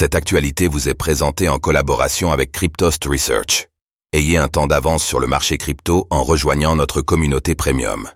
[0.00, 3.66] Cette actualité vous est présentée en collaboration avec Cryptost Research.
[4.12, 8.08] Ayez un temps d'avance sur le marché crypto en rejoignant notre communauté premium.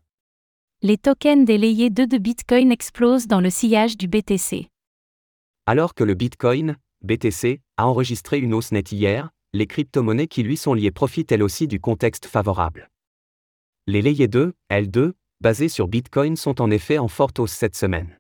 [0.82, 4.68] Les tokens des layers 2 de Bitcoin explosent dans le sillage du BTC.
[5.66, 10.57] Alors que le Bitcoin, BTC, a enregistré une hausse nette hier, les crypto-monnaies qui lui
[10.57, 12.91] sont liées profitent elles aussi du contexte favorable.
[13.89, 18.17] Les layers 2, L2, basés sur Bitcoin sont en effet en forte hausse cette semaine.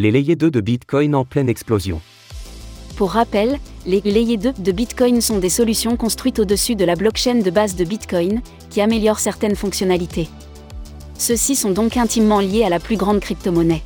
[0.00, 2.00] Les layers 2 de Bitcoin en pleine explosion.
[2.94, 7.40] Pour rappel, les layers 2 de Bitcoin sont des solutions construites au-dessus de la blockchain
[7.40, 8.40] de base de Bitcoin,
[8.70, 10.28] qui améliorent certaines fonctionnalités.
[11.18, 13.82] Ceux-ci sont donc intimement liés à la plus grande crypto-monnaie.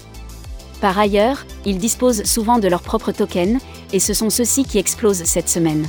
[0.83, 3.63] Par ailleurs, ils disposent souvent de leurs propres tokens,
[3.95, 5.87] et ce sont ceux-ci qui explosent cette semaine.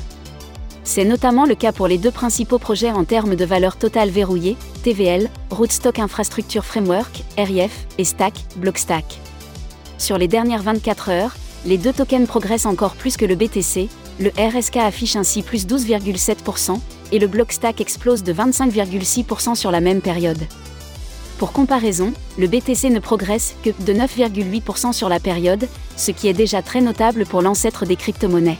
[0.86, 4.56] C'est notamment le cas pour les deux principaux projets en termes de valeur totale verrouillée,
[4.84, 9.20] TVL, Rootstock Infrastructure Framework, RIF, et Stack, Blockstack.
[9.98, 14.30] Sur les dernières 24 heures, les deux tokens progressent encore plus que le BTC, le
[14.38, 16.80] RSK affiche ainsi plus 12,7%,
[17.12, 20.42] et le Blockstack explose de 25,6% sur la même période.
[21.38, 26.34] Pour comparaison, le BTC ne progresse que de 9,8% sur la période, ce qui est
[26.34, 28.60] déjà très notable pour l'ancêtre des crypto-monnaies.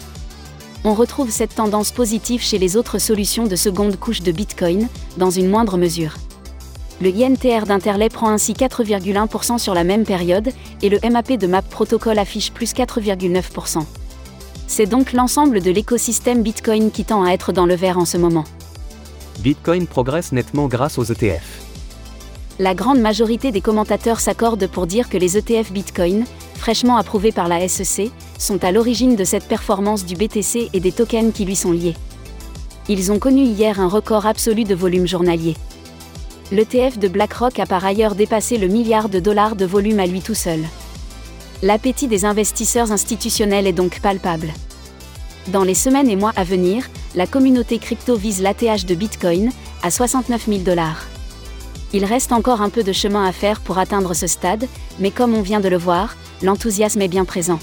[0.84, 5.30] On retrouve cette tendance positive chez les autres solutions de seconde couche de Bitcoin, dans
[5.30, 6.16] une moindre mesure.
[7.02, 10.50] Le INTR d'Interlay prend ainsi 4,1% sur la même période,
[10.82, 13.84] et le MAP de Map Protocol affiche plus 4,9%.
[14.68, 18.18] C'est donc l'ensemble de l'écosystème Bitcoin qui tend à être dans le vert en ce
[18.18, 18.46] moment.
[19.40, 21.62] Bitcoin progresse nettement grâce aux ETF.
[22.60, 27.48] La grande majorité des commentateurs s'accordent pour dire que les ETF Bitcoin, fraîchement approuvés par
[27.48, 31.56] la SEC, sont à l'origine de cette performance du BTC et des tokens qui lui
[31.56, 31.96] sont liés.
[32.88, 35.56] Ils ont connu hier un record absolu de volume journalier.
[36.52, 40.22] L'ETF de BlackRock a par ailleurs dépassé le milliard de dollars de volume à lui
[40.22, 40.60] tout seul.
[41.62, 44.54] L'appétit des investisseurs institutionnels est donc palpable.
[45.48, 49.52] Dans les semaines et mois à venir, la communauté crypto vise l'ATH de Bitcoin
[49.82, 51.06] à 69 000 dollars.
[51.94, 54.68] Il reste encore un peu de chemin à faire pour atteindre ce stade,
[55.00, 57.60] mais comme on vient de le voir, l'enthousiasme est bien présent.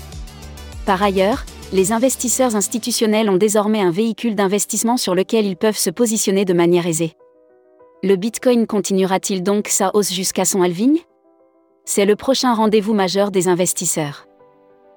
[0.87, 5.91] Par ailleurs, les investisseurs institutionnels ont désormais un véhicule d'investissement sur lequel ils peuvent se
[5.91, 7.15] positionner de manière aisée.
[8.03, 11.01] Le Bitcoin continuera-t-il donc sa hausse jusqu'à son halving?
[11.85, 14.27] C'est le prochain rendez-vous majeur des investisseurs.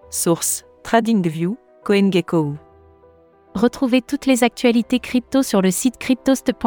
[0.09, 2.53] Source TradingView, CoinGecko.
[3.55, 6.63] Retrouvez toutes les actualités crypto sur le site cryptost.fr.